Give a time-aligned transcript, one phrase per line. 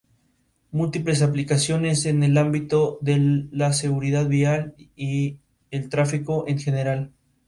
[0.71, 5.37] Múltiples aplicaciones en el ámbito de la seguridad vial y
[5.69, 7.11] el tráfico en general.